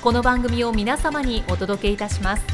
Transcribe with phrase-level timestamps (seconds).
[0.00, 2.44] この番組を皆様にお届けいたします。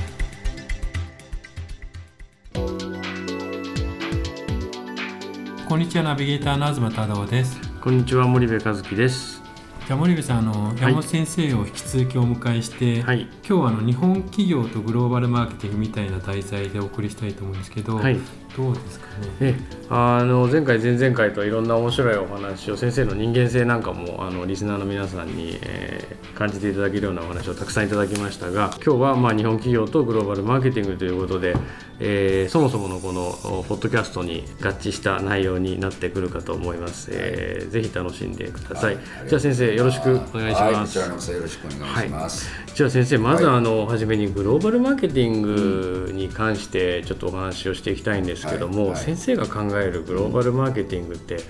[5.68, 7.60] こんにちはナビゲーターの東忠夫です。
[7.82, 9.42] こんにちは森部和樹です。
[9.86, 13.20] じゃあ森部さんあの山本先生を引き続きお迎えして、はい。
[13.20, 18.18] 今日はあの日本企業とグローバルマーケティングみたいな題材でお送りしたいと思うんですけど、はい
[18.56, 19.14] どうですかね？
[19.40, 19.54] え
[19.90, 31.54] あの前回前々回といろんな面白いお話を先生の人間性なんかもあのリスナーの皆さんに、えー感じていただけるようなお話をたくさんいただきましたが今日はまあ日本企業とグローバルマーケティングということで、
[32.00, 33.28] えーそもそものこの
[33.60, 42.50] おポッドキャストに合致した内容になってくるかと思います、えーぜひ楽しんでください、じゃあ先生よろしくお願いしはい、こます、ちらこそよろしくお願いします。
[42.74, 48.98] じゃあ先生まずはいあの、初めにグローバルマーケティングに関してちょっとお話をしていきたいんですけども、はいはい。
[48.98, 51.42] 先生が考えるグローバルマーケティングって一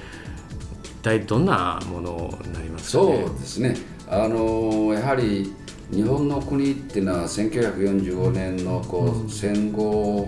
[1.02, 3.76] 体どんなものになりますかそうねですね。
[4.08, 5.52] あのやはり
[5.90, 10.26] 日本の国っていうのは1945年のこう、戦後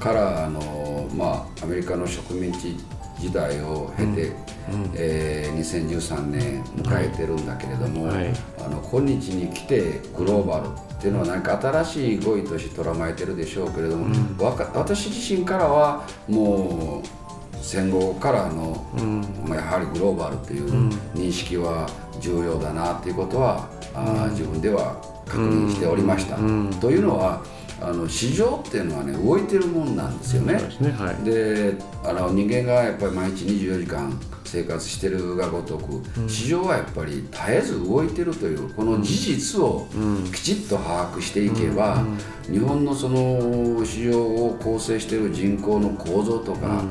[0.00, 2.76] からあのまあアメリカの植民地
[3.18, 4.32] 時代を経て、
[4.94, 8.32] えー2013年迎えてるんだけれども、はい。
[8.64, 10.66] あの今日に来てグローバル
[10.96, 14.06] っていうのは何か新しい語彙として捉えてるでしょうけれども、
[14.44, 18.86] わか私自身からはもう戦後からの、
[19.46, 20.70] まあ、やはりグローバルという
[21.14, 21.88] 認識は
[22.20, 24.96] 重要だなということは、あー自分では
[25.26, 26.36] 確認しておりました。
[26.80, 27.42] というのは
[27.80, 30.54] あの市場っていうのはね動いてるもんなんですよね。
[30.54, 31.24] ですねはい。
[31.24, 39.86] であの人間がやっぱり毎日24時間生活してるがごとく、市場はやっぱり絶えず動いてるというこの事実を
[40.32, 42.04] きちっと把握していけば、
[42.50, 46.84] 日本のその市場を構成している人口の構造とか、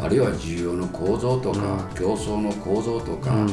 [0.00, 3.46] あるいは需要の構造とか、競争の構造とか、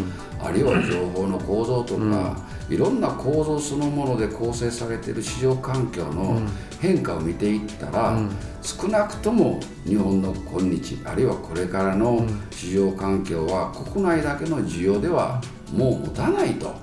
[0.44, 2.38] あるいは情報の構造とか、
[2.70, 6.42] いろんな構造そのもので構成されている市場環境の
[6.82, 8.20] 変化を見ていったら、
[8.62, 15.42] 少なくとも日本の今日あるいはこれからの市場環境は国内だけの需要では
[15.72, 16.76] もう持たないと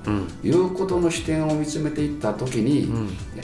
[0.42, 2.88] いうことの視点を見つめていった時に、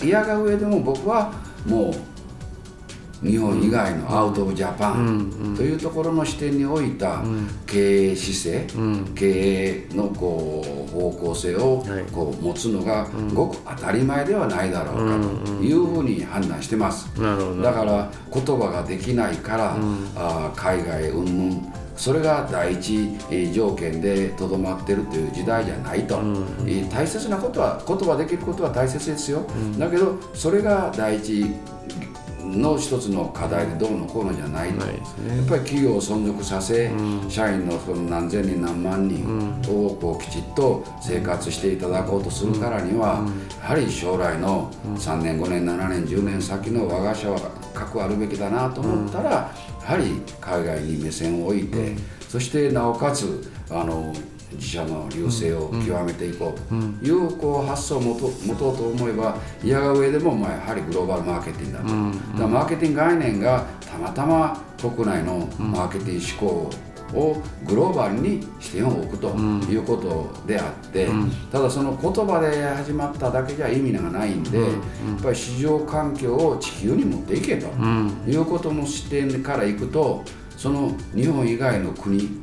[0.02, 1.32] いやが上でも僕は
[1.66, 1.94] もう
[3.24, 7.22] 日本以外のアウト・オブ・ジャパンというところの視点に置いた
[7.66, 12.04] 経営姿勢、経営のこう方向性をはい。
[12.12, 17.10] こう持つのがごく当たり前ではないだろうかというふうに判断してます。
[17.62, 19.76] だから言葉ができないから、
[20.16, 26.16] あー海外云々それが第一えー条件でとどまってるという時代じゃないと、
[26.66, 29.46] えー大切なことは言葉できることは大切ですよ、
[29.78, 31.46] だけどそれが第一
[32.44, 34.84] の一つの課題でどうのこうのじゃないと。
[34.84, 35.00] ないね。
[35.36, 36.90] やっぱり企業を存続させ、
[37.28, 39.24] 社員のその何千人何万人
[39.68, 43.26] をこうきちっと生活していただこうとするからには、
[43.62, 47.38] やはり将来の3年5年7年10年先の我が社は
[47.72, 49.50] 核あるべきだなと思ったら、や
[49.82, 51.96] はり海外に目線を置いて、
[52.28, 54.12] そしてなおかつあの
[54.54, 66.70] 自社の流星を極めていこうというこう発想を持と持とうと思えばいやが上でもまあやはりグローバルマーケティングだと、だからマーケティング概念がたまたま国内のマーケティング思考
[67.14, 71.08] をグローバルに視点を置くということであって、
[71.52, 74.70] ただその言葉で始まっただけじゃ意味がないんで、やっ
[75.22, 77.68] ぱり市場環境を地球に持っていけと
[78.26, 80.24] いうことの視点からいくと
[80.64, 82.40] その日本以外の国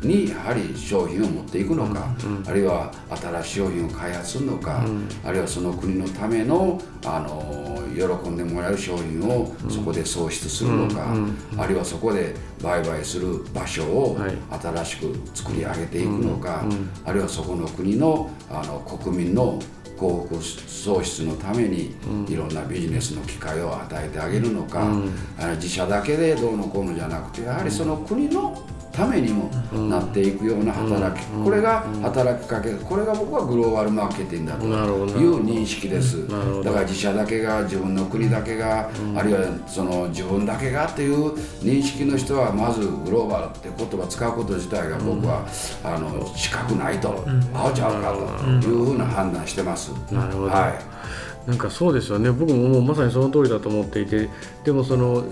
[0.00, 2.14] にやはり商品を持っていくのか、
[2.46, 4.84] あるいは新しい商品を開発するのか、
[5.24, 11.16] あるいはその国のためのあの喜んでもらえる商品をそこで創出するのか、
[11.58, 14.36] あるいはそこで売買する場所をはい。
[14.52, 16.64] 新しく作り上げていくのか、
[17.04, 19.58] あるいはそこの国のあの国民の
[19.96, 21.94] 幸福創出のために
[22.28, 24.82] いろんなビジネスの機会を与えてあげるのか、
[25.38, 28.62] あの自社だけでどうのこうのじゃなくてやはりその国の
[28.94, 29.50] ためにも
[29.88, 34.64] なっていくような働き、これが働きかけこれが僕はグローバルマーケティングだと
[35.18, 36.28] いう認識です。
[36.28, 45.44] だから自社だけが自分の国だけが、あるいはその自分だけがっていう認識の人はまずグローバルって言葉使うこと自体が僕は、
[45.82, 48.12] あの資格ないと、あうちゃうか
[48.60, 49.92] というふうな判断してます。
[50.12, 50.94] なるほど、はい。
[51.48, 52.30] なんかそうですよね。
[52.30, 54.30] 僕ももうまさにその通りだと思っていて
[54.64, 55.24] でもその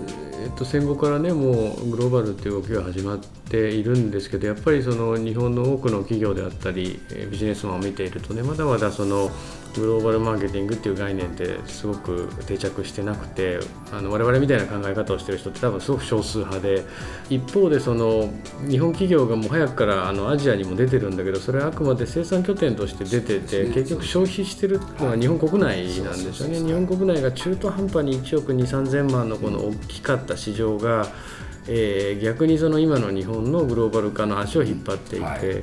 [0.43, 6.99] えっと、戦後からねもうグローバルっていう動きが始まっているんですけどやっぱりその日本の多くの企業であったり
[7.31, 9.31] ビジネスマンを見ているとねまだまだその
[9.75, 13.59] グローバルマーケティングっていう概念ってすごく定着してなくて
[13.91, 16.83] あの我々みたいな考え方をしてる人って多分すごく少数派で
[17.29, 18.31] 一方でその
[18.69, 26.59] 日本企業がもう早くからあのアジアにも出てるんだけどそれはあくまで生産拠点として出てて結局消費してるのは日本国内なんですよね。
[26.59, 31.07] 日本国内が中途半端に1億2 3 0 0 0万のこの大きかった市場が、
[31.67, 35.25] えー、逆にその今の日本のグローバル化の足を引っ張っていて。
[35.25, 35.39] はい。
[35.39, 35.61] はい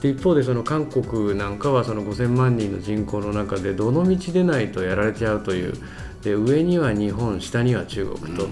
[0.00, 5.74] で一方でその韓国なんかはその5000万人の人口の中でどの道でないとやられちゃうという。
[6.22, 8.48] で上には日本下には中国と、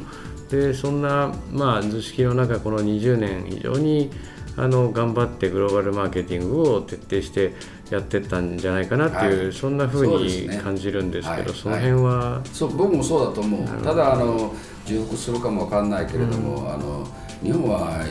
[0.48, 4.10] でそんな、まあ、図式の中この20年非常に
[4.56, 7.54] あの頑張ってグローバルマーケティングを徹底して
[7.90, 13.82] やってったんじゃないかなっていう、はい、そんなふうに感じるんですけどそ、ねはい、その辺は、そう僕もそうだと思う。
[13.82, 14.54] ただあの
[14.86, 17.08] 重複するかもわかんないけれども、うん、あの
[17.42, 18.04] 日本は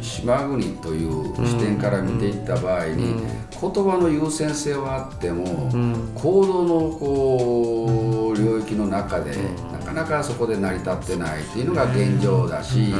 [0.00, 3.14] 島国という視点から見ていった場合に、
[3.50, 5.44] 言葉の優先性はあっても、
[6.14, 9.36] 行動のこう領域の中で、
[9.72, 12.92] なかなかそこで成り立ってないっていうのが現状だし、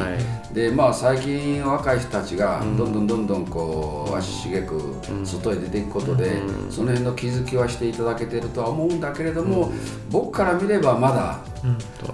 [0.52, 4.81] でまあ最近若い人たちがどんどんどんどんこう足しげく
[5.25, 9.73] 外へ出ていくことで、その辺の気づきはしていただけてるとは思うんだけれども、
[10.11, 11.41] 僕から見ればまだ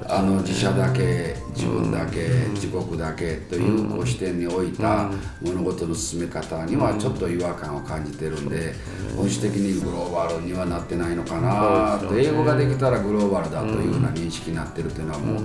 [0.08, 5.10] あの自社だけ自分だけ、自国だけというこう視点に置いた
[5.42, 8.74] 物事の進め方にはちょっと違和感を感じてるんで、
[9.16, 15.40] 本質的にグローバルにはなってないのかなと英語ができたらグローバルだというような認識になってるというのはも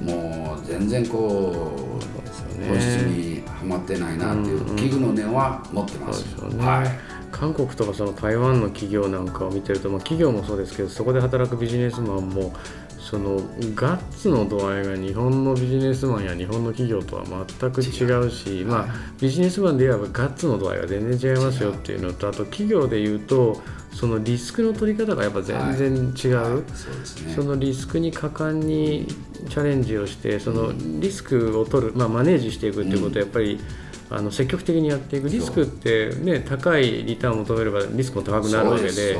[0.00, 6.24] う,、もう全然こう本質にはまってないなっていう危惧の念は持ってます。
[6.58, 7.18] はい。
[7.30, 12.54] 韓国とかその台湾の企業なんかを見てると、まあ、企業もそうですけどそこで働くビジネスマンも
[12.98, 13.40] その
[13.74, 23.62] ガッツの度合いが日本のビジネスマンや日本の企業とは全く違うしまあ、ビジネスマンで言えばガッツの度合いが全然違いますよっていうのとあと企業で言うと
[23.98, 26.36] そのリスクの取り方がやっぱ全然違う。
[26.36, 26.52] はい。
[26.52, 26.62] はい
[27.04, 29.08] そね、そのリスクに果敢に
[29.48, 39.18] チャレンジをしてそのリスクを取る、まあ、マネージしていくっていうことはやっぱり、うんあの積極的にやっていくリスクって、ね、高いリターンを求めればリスクも高くなるわけで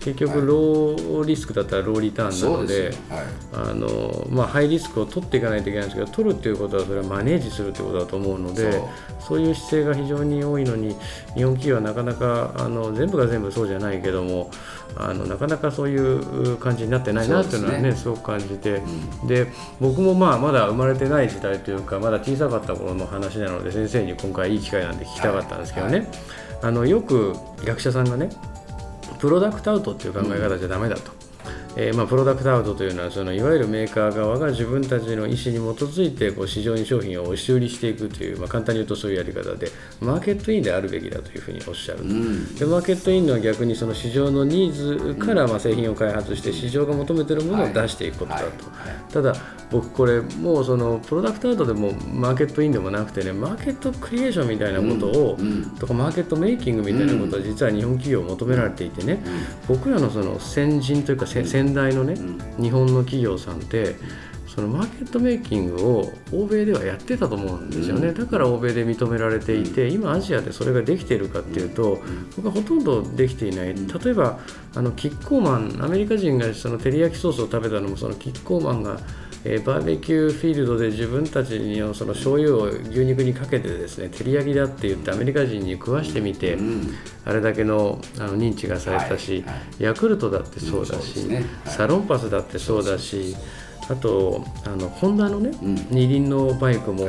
[0.00, 2.92] 結局、ローリスクだったらローリターンなので、
[3.52, 8.82] あのまあ、ハイリスクを取っていかないといけないんですけど取るっていうことはそれはマネージするということだと思うので
[9.20, 10.94] そういう姿勢が非常に多いのに
[11.34, 14.50] 日本企業はなかなかあの全部が全部そうじゃないけども
[14.94, 18.82] あのなかなかそういう感じになってないなっていうのはね、ね、すごく感じて、
[19.22, 19.46] うん、で
[19.80, 26.06] 僕もまあまだ生まれてない時代というかまだ小さかった頃の話なので先生に今回いい機会なんで聞きたかったんですけどね、はい。
[26.06, 26.18] はい、
[26.62, 27.34] あのよく
[27.64, 28.30] 学者さんがね
[29.18, 31.16] プロダクトアウトっていう考え方じゃだめだと。
[31.76, 35.38] えー、まあ、プロダクトアウトというのはそのいわゆるメーカー側が自分たちの意思に基
[35.82, 39.68] づいてこう市場に商品を押し売りしていくという、まあ、簡単に言うとそういうやり方で
[40.00, 41.98] マーケットインであるべきだというふうにおっしゃる。
[41.98, 48.64] と、うん、でマーケットインのは逆にその市場のニーズからまあ製品を開発して市場が求めているものを出していくことだと、
[49.12, 49.34] ただ
[49.70, 55.46] 僕これもうそのプロダクトアウトでもマーケットインでもなくてねマーケットクリエーションみたいなことを、うん。
[55.46, 59.20] うん、とかマーケットメイキングみたいなことは実は日本企業求められていてね、
[59.68, 62.16] 僕らのその先人というか先代のね、
[62.60, 63.96] 日本の企業さんって
[64.46, 71.98] そのマーケットメイキングを欧米ではやってたと思うんですよね、だから欧米で認められていて今アジアでそれができているかっていうと
[72.36, 73.74] 僕はほとんどできていない。
[73.74, 74.38] 例えば
[74.74, 78.98] あのキッコーマンアメリカ人がその照り焼きソースを食べたのもそのキッコーマンが
[79.48, 91.36] えー、バーベキューフィールドで自分たちのその醤油を牛肉にかけてですね照り焼きだって言ってアメリカ人に食わしてみて、うん、あれだけのあの認知がされたし、はいはい、ヤクルトだってそうだし、うんね。
[91.36, 93.36] はい、サロンパスだってそうだし
[93.88, 97.06] あとあのホンダのね、うん、二輪のバイクも、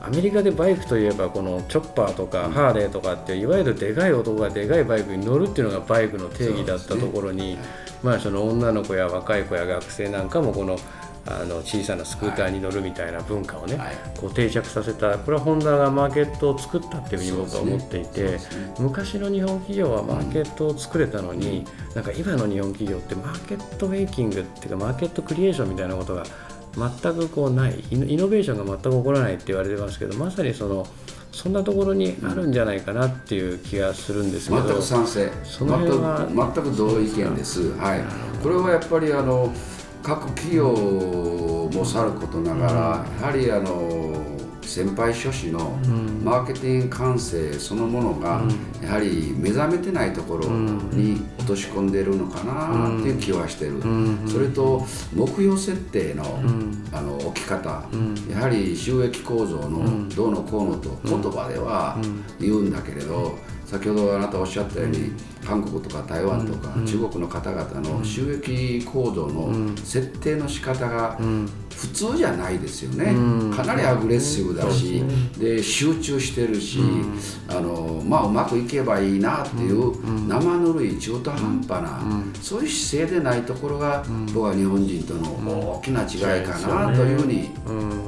[0.00, 7.58] アメリカでバイクといえばこのチョッパーとかハーレーとかっていわゆるでかい男がでかいバイクに乗るっていうのがバイクの定義だったところに、
[8.02, 10.78] まあその女の子や若い子や学生なんかもこの
[11.26, 13.96] あの小さなスクーターに乗るみたいな文化をね、はい。
[14.18, 18.74] こう定着させたこれはホンダがマーケットを作ったっていうふうに僕は思っていて、そうですね。
[18.78, 26.24] 昔の日本企業はマーケットを作れたのに、なんか今の日本企業ってマーケットメイキングっていうかマーケットクリエーションみたいなことが
[26.74, 30.86] 全くこうないイノベーションが全く起こらないって言われてますけどまさにその
[31.32, 35.30] そんなところにあるんじゃないかなっていう気がするんですけど、全く賛成。
[35.44, 38.02] その辺は全く全く同意見です、はい、
[38.42, 39.52] これはやっぱりあの
[40.02, 42.72] 各企業もさることながら、
[43.20, 45.78] やはりあの先輩諸子の
[46.22, 48.42] マーケティング感性そのものが、
[48.82, 53.82] やはり目覚めてないところに落とし込んでるのかなっていう気はしてる、
[54.28, 56.40] それと目標設定の,、
[56.92, 57.84] あの置き方、
[58.30, 61.98] やはり収益構造のどうのこうのと言葉では
[62.38, 63.38] 言うんだけれど、
[63.70, 65.12] 先ほどあなたおっしゃったように、
[65.46, 71.16] 韓国とか台湾とか中国の方々の収益構造の設定の仕方が
[71.76, 73.14] 普通じゃないですよね、
[73.54, 75.04] かなりアグレッシブだし、
[75.38, 76.80] で集中してるし、
[77.48, 79.89] あのまあ、うまくいけばいいなっていう
[80.28, 82.00] 生ぬるい中途半端な、
[82.40, 85.30] そういう姿勢でないところが、僕は日本人との
[85.78, 87.50] 大きな違いかなというふうに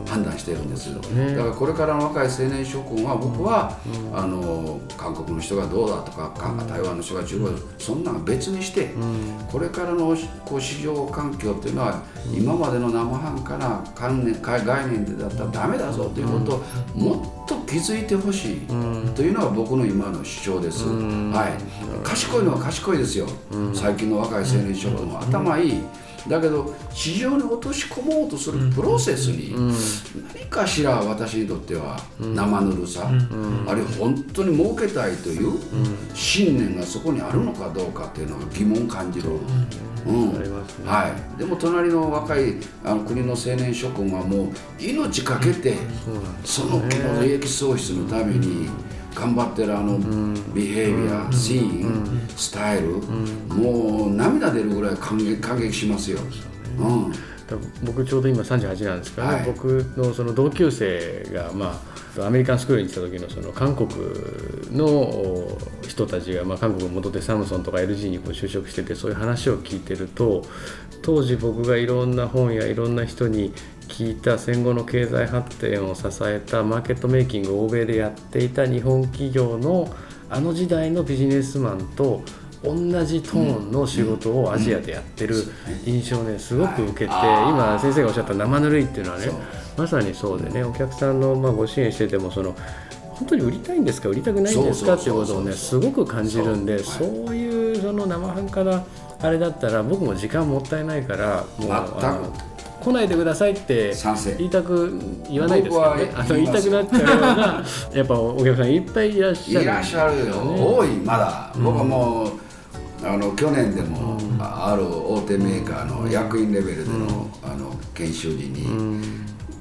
[0.06, 1.00] 判断してるんです、だ
[1.42, 3.78] からこれからの若い青年諸君は僕は、
[4.14, 8.94] あの韓国の人がどうだとかか台湾の人が中国そんなの別にして、
[9.50, 16.62] これからのこう市場環境っていうのは今までの生半可な観念概念でだったらダメだぞということを
[16.99, 18.60] もっと気づいてほしい
[19.14, 19.22] と。
[19.22, 23.26] いうのが僕の今の主張です、はい、賢いのは賢いですよ、
[23.72, 25.80] 最近の若い青年諸君は頭いい
[26.28, 29.54] だけど市場に落とし込もうとするプロセスに
[30.34, 35.58] 何かしら私にとっては生ぬるさ、あるいは本当に儲けたいという
[36.14, 39.30] 信念がそこにあるのかどうかっていうのが疑問感じる。
[40.06, 40.32] うん。
[40.84, 44.48] はい、でも隣の若いあの国の青年諸君はもう
[44.80, 45.76] 命かけて
[46.44, 46.82] その
[47.22, 48.68] 利益創出のために
[49.14, 49.99] 頑張ってるあの
[50.54, 52.88] ビヘイビア、シーン、スタイル、
[53.49, 56.19] もう涙出るぐらい感激感激しますよ。
[56.78, 57.12] うん。
[57.85, 59.35] 僕ちょうど今38なんですけど、ね。
[59.35, 59.45] はい。
[59.45, 61.81] 僕のその同級生が、ま
[62.19, 63.88] あ、アメリカンスクールに行った時のその韓国
[64.71, 70.45] の人たちが、まあ、韓国に戻ってサムソンとか LG にこう就職しててそういう話を聞いてると
[71.00, 73.52] 当時僕がいろんな本やいろんな人に
[73.92, 79.87] 聞いた戦後の経済発展を支えたマーケットメイキングを欧米でやっていた日本企業の
[80.30, 82.22] あの時代のビジネスマンと
[82.64, 85.34] 同じトーンの仕事をアジアでやってる
[85.84, 89.26] 印象をねすごく受けて、はい今先生がおっしゃった生ぬるいっていうのはね
[89.76, 92.56] まさにそうでねお客さんのまあご支援しててもその
[93.11, 98.84] 本当に売りたいんですか売りたくないんですかっていうことをねすごく感じるんでそういうその生半可な
[99.20, 102.32] あれだったら僕も時間もったいないからもう
[102.82, 103.94] 来ないでくださいって
[104.38, 104.98] 言いたく
[105.30, 106.10] 言わないですかね。
[106.28, 109.64] 言いたくなっちゃうような やっぱお客さんいっぱいいらっしゃる。
[109.64, 112.30] いらっしゃるよ、多いまだ、僕はもう
[113.04, 118.68] あの去年でも、あある大手メーカーの役員レベルでの,、あの研修時に、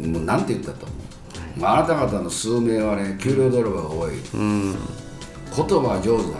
[0.07, 0.95] もうなんて言ったと思
[1.57, 6.37] う、まあ、あなた方の数名はね給料泥棒が多い、言葉は上手だ、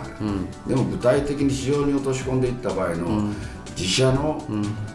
[0.66, 3.30] でも具体的に市場に落とし込んでいった場合の、
[3.76, 4.42] 自社の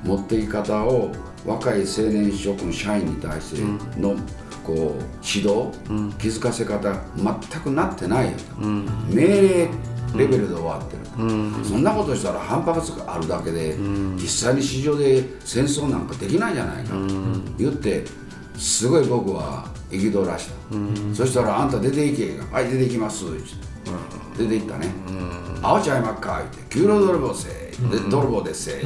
[0.04, 1.12] 持っていき方を
[1.46, 3.62] 若い青年諸君社員に対して
[4.00, 4.16] の、
[4.64, 5.72] こう指導、
[6.20, 8.66] 気づかせ方全くなってないよと、
[9.10, 9.70] 命令
[10.16, 11.18] レベルで終わってると、
[11.64, 13.78] そんなことしたら反発があるだけで、
[14.16, 16.98] 実際に市場で戦争なんかできないじゃないかと
[17.58, 18.06] 言って
[18.58, 23.26] すごい僕は憤らした、そしたら「あんた出ていけ」はい出ていきます」
[24.38, 24.88] 出ていったね
[25.64, 27.74] 「青ちゃいまっか」言って「給料泥棒せで
[28.10, 28.84] 泥棒ですせ」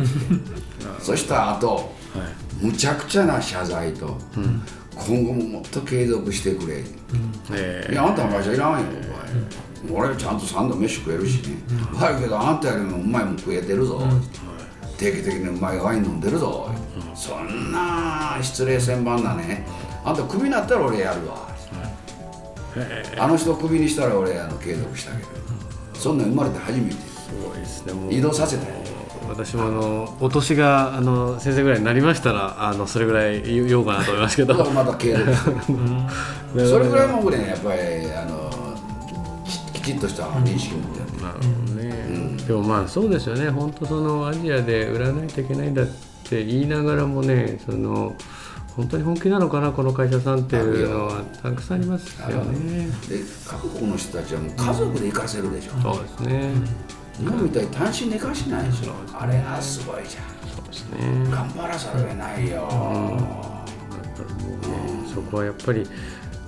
[0.99, 1.91] そした後、
[2.61, 4.17] むちゃくちゃな謝罪と、
[4.95, 6.83] 今後ももっと継続してくれ、
[7.53, 8.87] えいやあんたの会社いらんよ、
[9.83, 10.01] お前。
[10.07, 11.55] 俺ちゃんと3度飯食えるしね、
[11.93, 14.01] はいけどあんたよりもうまいもん食えてるぞ、
[14.97, 16.69] 定期的にうまいワイン飲んでるぞ、
[17.15, 19.65] そんな失礼千万なね。
[20.05, 21.47] あんたクビになったら俺やるわ、
[23.17, 25.29] あの人をクビにしたら俺あの継続したけど、
[25.93, 27.31] そんなん生まれて初めてす。
[27.43, 28.75] ごいですね移動させたよ
[29.29, 34.55] 私もあのお年があの先生ぐらいになりましたらあのそれぐらい言おうかなと思いますけど。
[34.71, 35.51] また継続す
[36.55, 38.51] るそれぐらい僕ねやっぱりあの
[39.45, 43.49] ききちっとした認識を持ってやってるなるほどね、でもまあそうですよね。
[43.49, 45.85] 本当そのアジアで売らないといけないんだっ
[46.27, 48.15] て言いながらもねその
[48.75, 52.87] 本当に本気なのかなこの会社さんっていうのはたくさんありますよね。
[53.09, 56.51] で韓国の人たちはもう家族で行かせるでしょ、そうですね
[57.21, 58.93] 日本みたいに単身寝かしないでしょ。
[59.13, 60.23] あれがすごいじゃん。
[60.55, 60.97] そうですね。
[61.29, 62.67] 頑張らざるを得ないよ、
[65.13, 65.87] そこはやっぱり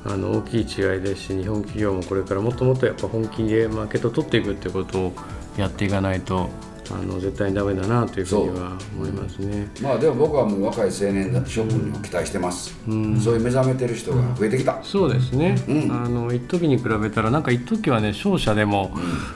[0.03, 0.65] あの大きい違い
[1.01, 5.13] ですし日本企業もこれからもっともっとやっぱ本気でマーケットを取っていくっていうことを
[5.58, 6.50] やっていかないと
[6.92, 9.68] あの絶対にダメだなというふうには思いますね。
[9.82, 15.92] まあでも僕はもう若い青年諸君にも期待してます、そういう目覚めてる人が増えてきた、そうですね、うん。
[15.92, 18.92] あの一時に比べたらなんか一時はね商社でも、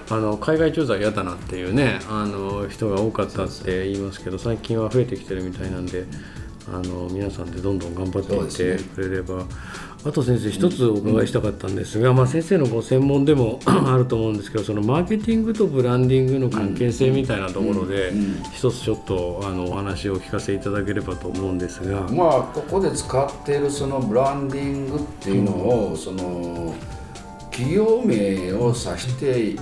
[0.09, 6.05] あの海外駐在嫌だなっていうねあの人が多かったって言いますけど最近は増えてきてるみたいなんで
[6.69, 9.45] あの皆さんでどんどん頑張っていってくれれば、
[10.05, 18.11] あと先生一つお伺いしたかったんですが、まあ、先生のご専門でも あると思うんですけどそのマーケティングとブランディングの関係性みたいなところで、
[18.53, 22.01] 一つちょっとあのお話をお聞かせいただければと思うんですが。
[22.09, 26.75] まあここで使っているそのブランディングっていうのを、その
[27.49, 29.55] 企業名を指して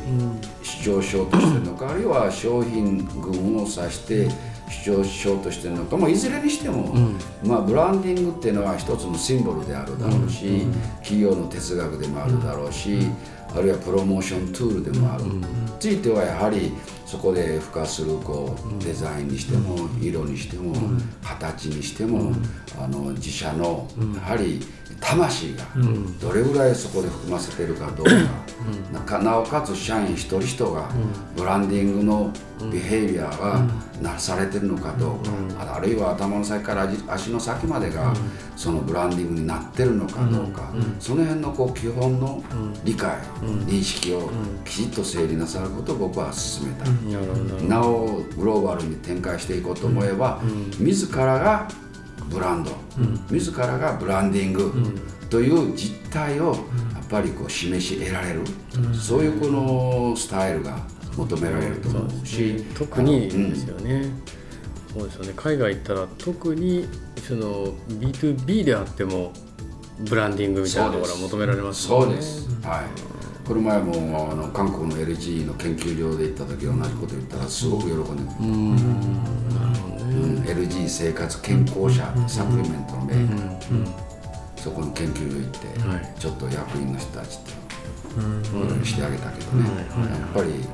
[0.61, 4.27] 主張しようとしてるのか、あるいは商品群を指して
[4.69, 6.95] 主張しようとしてるのか、まあ、いずれにしても、
[7.43, 10.67] まあ、ブランディングっていうのは一つのシンボルであるだろうし、
[11.01, 12.99] 企業の哲学でもあるだろうし、
[13.55, 15.23] あるいはプロモーションツールでもある、
[15.79, 16.73] ついてはやはり
[17.05, 20.73] そこで付加するこうデザインにしても色にしても
[21.23, 22.33] 形にしても
[22.79, 24.59] あの自社のやはり
[25.07, 25.63] 魂が
[26.19, 28.11] どれぐらいそこで含ませてるかどうか。
[28.91, 30.89] なかなおかつ社員一人一人が
[31.35, 32.31] ブランディングの
[32.71, 33.61] ビヘイビアが
[34.01, 35.31] なされてるのかどうか。
[35.59, 38.13] ああるいは頭の先から足足の先までが
[38.55, 40.71] そのブランディングになってるのかどうか。
[40.99, 42.43] その辺のこう基本の
[42.83, 43.15] 理解
[43.67, 44.31] 認識を
[44.63, 46.89] きちっと整理なさることを僕は進めた。
[47.67, 50.41] なおグローバルに展開していこうと思えば、
[50.79, 51.67] 自らが
[52.29, 52.71] ブランド、
[53.29, 54.71] 自らがブランディング
[55.29, 56.53] という実態をや
[57.01, 58.41] っぱりこう示し得られる、
[58.93, 60.77] そういうこのスタイルが
[61.15, 62.63] 求められると思うし。
[62.75, 64.11] 特にですよね、
[64.93, 65.33] そうですよね。
[65.35, 66.87] 海外行ったら特に
[67.27, 69.31] その B2B であっても
[69.99, 72.05] ブランディングみたいなところは求められますもね。
[72.05, 73.14] そうんです、はい
[73.45, 78.47] この前もあの韓国の LG の研究所で行った時同じこと言ったらすごく喜んでくれたう
[80.17, 80.41] ん。
[80.41, 83.87] LG 生活健康者サプリメントのメーカー、
[84.57, 86.13] そこの研究所行って、はい。
[86.19, 87.53] ちょっと役員の人たちとい
[88.67, 89.75] ろいろしてあげたけどね、や
[90.25, 90.65] っぱり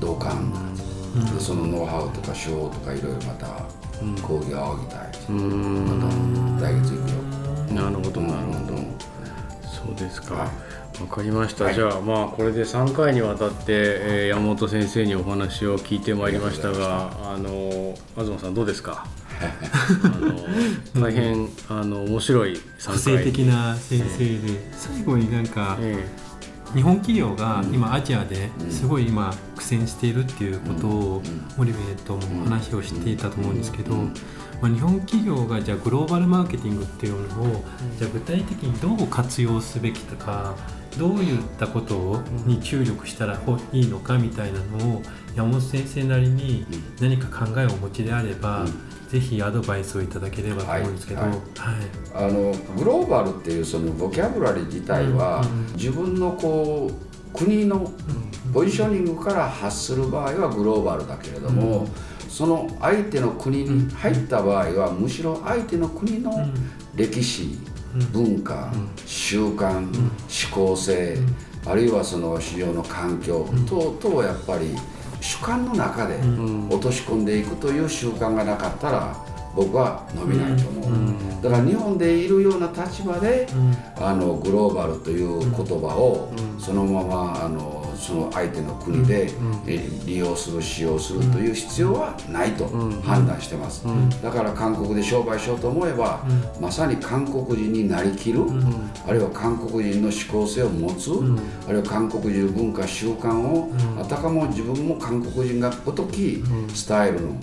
[0.00, 0.50] 同感、
[1.34, 3.46] でそのノウハウとか手法とかいろいろまた
[4.22, 6.08] 講義を仰ぎたい、ま
[6.58, 8.96] た来月行くよなるほどなるほど、うん。
[9.62, 10.36] そうですか。
[10.36, 11.74] はいわかりました、はい。
[11.74, 19.06] じゃあまあこれで3回にわたって、えー山本先生にお話を聞いてまいりましたがあの東さんどうですか？
[20.04, 20.08] あ
[20.96, 22.94] の大変あの面白い3回。
[22.94, 24.38] 個性的な先生で
[24.72, 26.06] 最後になんかえ
[26.74, 31.22] 日本企業が今アジアですごい今苦戦しているっていうことを
[31.56, 34.08] 森部とも話をしていたと思うんですけど、ま
[34.64, 37.64] あ、日本企業がじゃあグローバルマーケティングっていうのを
[37.96, 40.56] じゃあ具体的にどう活用すべきとか
[40.98, 45.02] どういったことをに注力したらほいいのかみたいなのを
[45.34, 46.64] 山本先生なりに
[47.00, 48.64] 何か考えをお持ちであれば、
[49.08, 51.30] ぜひアドバイスをいただければと思うんですけど、はい。
[51.30, 51.40] はい。
[52.14, 57.92] あのグローバルっていうそのボキャブラリー自体は、自分のこう国の
[58.52, 61.88] ポジショニングから発する場合はグローバルだけれども、
[62.28, 66.32] その相手の国に入った場合はむしろ相手の国の
[66.94, 67.58] 歴史、
[68.12, 68.72] 文化、
[69.06, 69.88] 習慣、思
[70.52, 71.18] 考性、
[71.66, 74.76] あるいはその市場の環境等々をやっぱり
[75.20, 76.18] 主観の中で
[76.68, 79.16] 落とし込んでいくという習慣がなかったら
[79.56, 83.46] 僕は伸びないと思う、だから日本でいるような立場で、
[83.96, 89.30] あのグローバルという言葉をそのままあのその相手の国で、
[89.66, 92.68] え利用する使用するという必要はないと
[93.02, 93.86] 判断してます、
[94.22, 96.22] だから韓国で商売しようと思えば、
[96.60, 98.42] まさに韓国人になりきる、
[99.06, 101.10] あるいは韓国人の思考性を持つ、
[101.66, 107.36] あるいは韓国人文化習慣を、あたかも自分も韓国人がごときスタイルの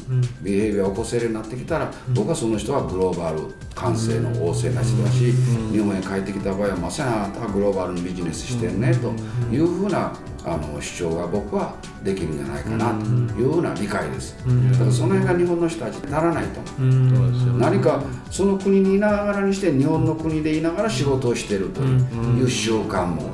[0.43, 3.39] ビヘイビアを起こせるようになってきたら、僕はその人はグローバル
[3.73, 5.31] 感性の旺盛な人だし、
[5.71, 9.11] 日本へ帰ってきた場合はまさにあなたはグローバルにビジネスしてるねと
[9.53, 13.05] いうふうなあの主張が僕はできるんじゃないかなと
[13.39, 14.35] いうふうな理解です、
[14.71, 16.59] だからその辺が日本の人たちならないと。
[16.81, 18.01] 思うそうですよ何か
[18.31, 23.29] その国にいながらにして日本の国でいながら仕事をしているという習慣も、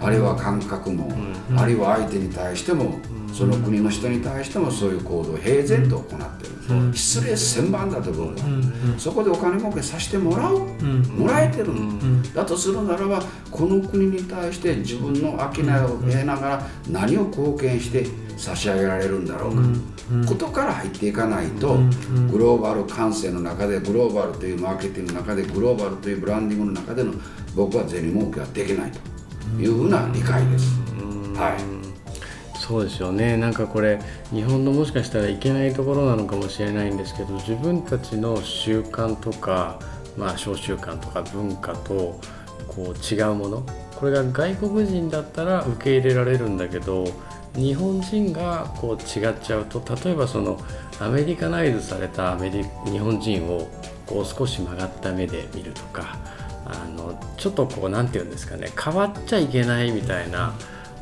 [0.00, 1.10] あるいは感覚も、
[1.56, 3.00] あるいは相手に対しても
[3.32, 8.34] その国の人に対してもそういう行動を平然と行ってる、失礼千万だと僕は、
[8.98, 11.72] そこでお金儲けさせてもらう、もらえてる、
[12.34, 21.78] だとするならばこの国に対して自分の商いを得ながら何を貢献して差し上げられるんだろうか、ことから入っていかないと、
[22.30, 27.12] グローバル感性の中でグローバルというマーケティングの中でグローバルというブランディングの中での
[27.56, 28.98] 僕は銭儲けはできないと
[29.62, 30.80] いうふうな理解です。
[31.34, 31.81] はい
[32.72, 33.36] そうですよね。
[33.36, 33.98] なんかこれ
[34.32, 39.78] 日本のもしかしたらいけないところなのかもしれないんですけど自分たちの習慣とか、
[40.16, 42.18] まあ、小習慣とか文化と
[42.68, 47.04] こう違うものこれが外国人だったら受け入れられるんだけど
[47.54, 50.58] 日本人がこう違っちゃうと例えばその
[50.98, 53.68] アメリカナイズされたアメリ日本人を
[54.06, 56.16] こう少し曲がった目で見るとか
[56.64, 60.54] あのちょっとこう何て言うんですかね変わっちゃいけないみたいな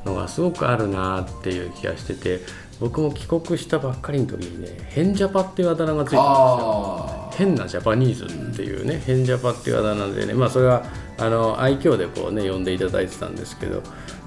[0.05, 2.41] のがすごくあるなっていう気がしてて
[2.81, 7.31] 僕も帰国したばっかりの時にね変ジャパっていうあだ名がついてるんですよ。
[7.33, 10.85] 変なジャパニーズっていうね変ジャパっていうあだ名でねまあそれは
[11.19, 13.83] あの愛嬌でこうね呼んでいただいてたんですけど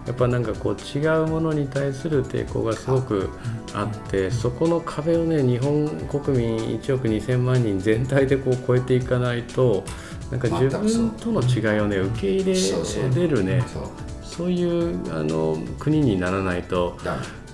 [0.06, 3.30] やっぱなんかこう違うものに対する抵抗がすごく
[3.74, 9.84] あってそこの壁をね日本国民1億2000万人全体でこう超えていかないと
[10.30, 12.54] なんか自分との違いをね受け入れ
[13.16, 13.64] れるね
[14.36, 16.98] そういうあの国にならないと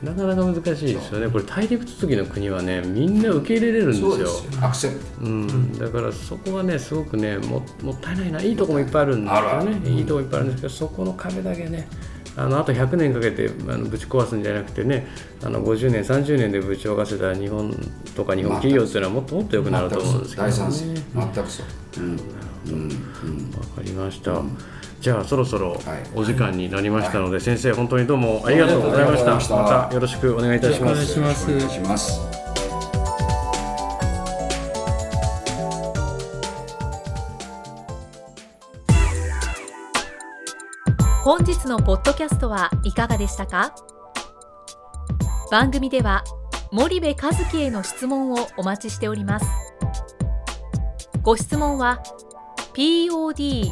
[0.01, 1.27] なかなか難しいですよね。
[1.27, 4.29] これ大陸続きの国はねみんな受け入れれるんですよ。
[4.61, 4.89] アクセ
[5.21, 8.41] うん、だからそこはねすごくねももったいないな。
[8.41, 9.89] いいとこもいっぱいあるんですよね。
[9.89, 11.89] いいとこいっぱいあるんですけどそこの壁だけね
[12.37, 15.05] あのあと100年かけてあのぶち壊すんじゃなくてね
[15.43, 17.75] あの50年30年でぶち壊せた日本
[18.15, 20.53] とか日本企業っていうのはもっともっと良くなると思うんですけどね。
[20.53, 21.65] 全くそう。
[21.97, 22.19] うん、
[22.69, 24.31] うん、わかりました。
[24.31, 24.57] うん
[24.99, 25.79] じゃあそろそろ
[26.13, 29.55] お時間になりましたので、はい、先生本当にどうもありがとうございました。
[29.55, 29.93] また。
[29.93, 31.19] よろしくお願いいたします。
[31.49, 32.19] お願いします。
[41.23, 43.73] 本日のポッドキャストはいかがでしたか？
[45.49, 46.23] 番組では
[46.71, 47.15] 森部一
[47.51, 49.45] 樹への質問をお待ちしております。
[51.21, 52.03] ご質問は
[52.73, 53.71] pod